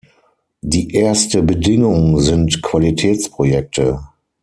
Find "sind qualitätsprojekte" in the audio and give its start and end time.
2.19-3.99